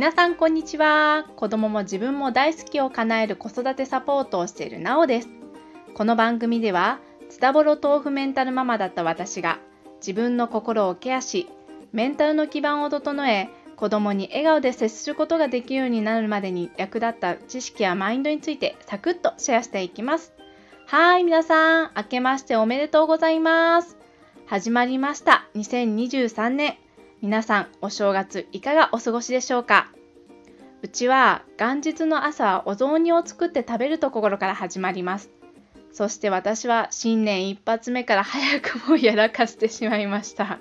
[0.00, 1.26] 皆さんこんにちは。
[1.36, 5.28] 子供も自分も大好きを叶える子育てサポートをしているなおです。
[5.92, 9.58] この番組ではズタボロ豆腐メンタルママだった私が
[9.96, 11.50] 自分の心をケアし
[11.92, 20.32] メンタルの基盤を整え子供に笑顔で接することができるようになるまでに役立った知識やマインドについてサクッとシェアしていきます。
[20.86, 23.98] はい皆さん明けましておめでとうございます。
[24.46, 25.46] 始まりました。
[25.56, 26.78] 2023年。
[27.22, 29.92] 皆さんお正月いかがお過ごしでしょうか？
[30.82, 35.30] うちは元日の朝はお雑煮を作って食べるところから始まります。
[35.92, 40.60] そして私は新年一発目から早くもやらかしてしまいました。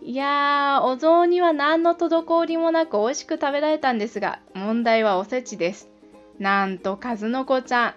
[0.00, 5.90] いやーお雑煮は何の滞りもなく美味しく食べられたんですが問題はおせちです。
[6.38, 7.94] なんと数の子ちゃん。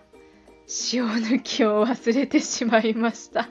[0.91, 3.47] 塩抜きを忘れてしまいました。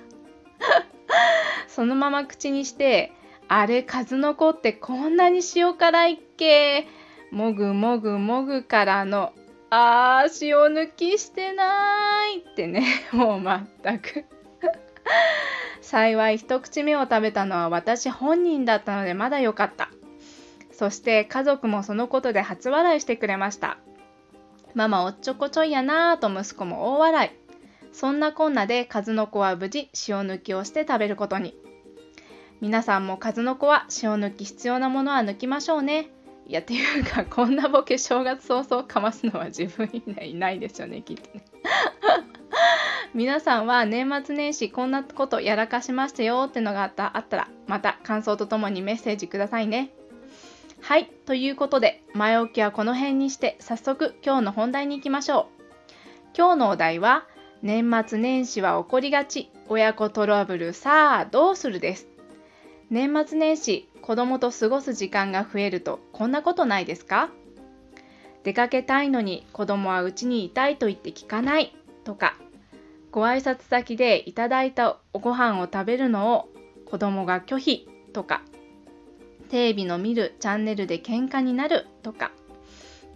[1.69, 3.13] そのまま口にして
[3.49, 6.89] あれ数の子ってこんなに塩辛いっけ？
[7.31, 9.33] もぐもぐもぐからの
[9.71, 12.85] あー塩抜きしてないってね。
[13.13, 14.25] もう全く。
[15.81, 19.91] 幸い一口目を食べたのは私本人だったのでまだ良かった。
[20.73, 23.79] そして家族もそのことで初笑いしてくれました。
[24.75, 27.31] ママおっちょこちょいやなぁと息子も大笑い。
[27.93, 31.57] そんなこんなで数の子は無事塩抜きをして食べることに。
[32.61, 36.11] 皆さんも数の子は塩抜き必要なものは抜きましょうね。
[36.47, 41.45] いや、っていうか、こんなボケ正月早々かますのは自分以外いないですよね、きっとね。
[43.15, 49.91] 皆さんは年末年始こんなことやらかしましたよってのがあったあったら、また感想とともにメッセージくださいね。
[50.81, 55.93] はい、ということで、前置きはこの辺にして、早速今日の本題に行きましょう。
[56.37, 57.27] 今日のお題は、
[57.61, 62.16] 年末年始は起こりがち、親子トラブルさあどうするです。
[62.89, 67.31] 年末年始子供と過ごす時間が増えるとこんなことないですか？
[68.45, 71.75] 出かけたいのに子供はうちにいたいと言って聞かない
[72.05, 72.37] とか。
[73.11, 76.49] ご挨拶先でいただいたおご飯を食べるのを
[76.85, 78.43] 子供が拒否とか。
[79.49, 82.31] テレビの見るチャンネルで喧嘩になるとか。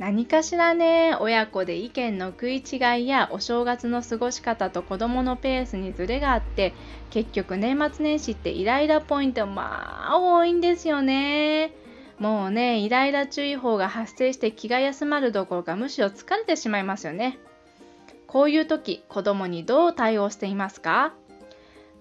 [0.00, 6.72] 何かしらね親子で意見の食い違いやお正月の過ごし方と子どものペースにズレがあって
[7.10, 11.74] 結局年末年始ってイライラポイントまあ多いんですよね。
[12.18, 17.38] もうねイライラ注意報が発生して気が休まるどころかむしろ疲れてしまいますよね。
[18.26, 21.12] こういう時子供にどう対応していますか？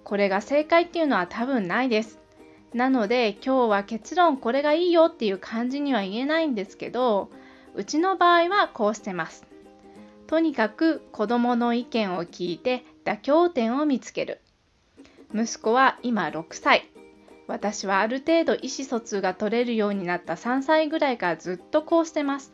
[0.04, 2.18] これが正解っていうのは多分ないです。
[2.72, 7.28] なので今日は結論これがいいよっていう感じには言えないんですけど
[7.74, 9.46] うちの場合はこうしてます。
[10.26, 14.40] とにかく子供の意見を聞いて妥協点を見つける。
[15.34, 16.88] 息子は今6歳。
[17.46, 22.52] 私はある程度意思疎通が取れるようになった3歳ぐらいからずっとこうしてます。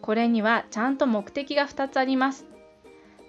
[0.00, 2.46] これにはちゃんと目的が2つあります。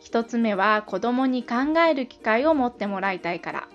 [0.04, 3.68] 1つ目は子供に考える機会を持ってもらいたいから。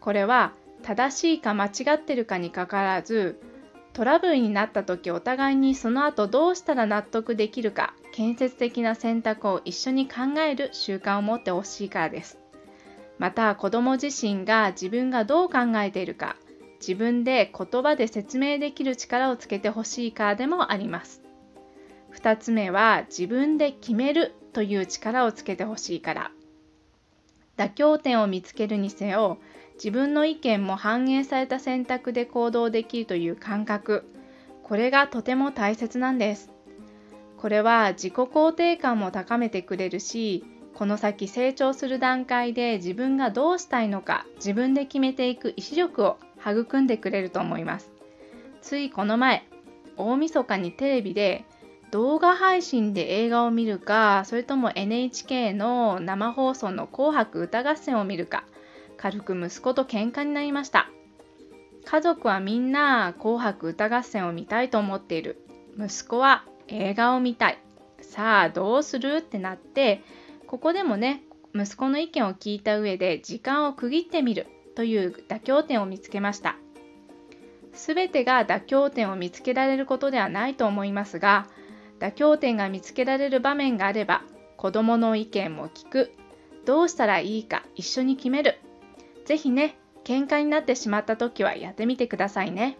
[0.00, 3.40] これは正しいか間違ってるかにかかわらず
[3.96, 12.38] トラブルになった時お互いにその後どうしたら納得できるか建設的な選択を一緒に考える習慣を持ってほしいからです。
[13.18, 16.36] また子供自身が自分がどう考えているか
[16.78, 21.22] 自分で言葉で説明できる力をつけてほしいからでもあります。
[22.12, 26.30] 2つ目は自分で決めるという力をつけてほしいから。
[27.56, 29.38] 妥協点を見つけるにせよ
[29.76, 34.04] 自分の意見も反映された選択で行動できるという感覚。
[34.62, 36.50] これがとても大切なんです。
[37.36, 40.44] これは自己肯定感も高めてくれるし
[40.74, 47.90] この先成長する段階で自分がどうしたいのか自分で決めていく意志力を育んでくれると思います。
[48.62, 49.44] ついこの前
[49.96, 51.44] 大晦日にテレビで
[51.92, 58.44] 動画配信で映画を見るかそれとも NHK の生放送の「紅白歌合戦」を見るか
[58.96, 60.88] 軽く息子と喧嘩になりました。
[61.84, 65.40] 家族はみんな紅白歌合戦を見たいと思っている。
[65.78, 67.58] 息子は映画を見たい。
[68.00, 69.16] さあどうする？
[69.16, 70.02] ってなって
[70.46, 71.22] ここでもね
[71.54, 74.46] 息子の意見を聞いた上で時間を区切ってみる。
[74.74, 76.56] という妥協点を見つけました。
[77.72, 81.46] 全てが妥協点を見つけられることではないと思いますが
[81.98, 84.22] 妥協点が見つけられる場面があれば
[84.56, 86.12] 子どもの意見も聞く。
[86.66, 88.58] どうしたらいいか一緒に決める。
[89.26, 92.78] ぜひね、喧嘩になってしまった時はやってみてくださいね。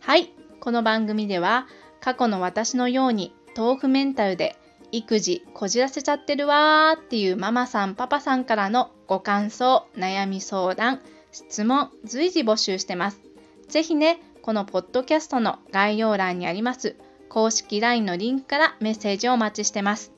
[0.00, 1.66] はい、この番組では
[2.00, 4.56] 過去の私のように豆腐メンタルで
[4.90, 11.00] 育児こじらせちゃってるわーっていうママさんパパさんからのご感想、悩み相談、
[11.32, 13.20] 質問随時募集してます。
[13.68, 16.96] 是非ね、このポッドキャストの概要欄にあります
[17.28, 20.12] 公式 LINE のリンクからメッセージをお待ちしてます。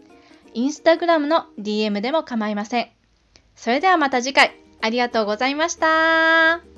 [0.55, 3.00] インスタグラムの DM でも構いません。
[3.61, 6.70] それではまた次回ありがとうございました。